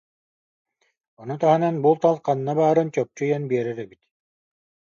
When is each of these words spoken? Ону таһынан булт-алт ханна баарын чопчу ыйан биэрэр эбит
Ону 1.25 1.35
таһынан 1.43 1.77
булт-алт 1.85 2.23
ханна 2.31 2.57
баарын 2.63 2.89
чопчу 2.95 3.21
ыйан 3.29 3.43
биэрэр 3.51 3.77
эбит 3.85 4.01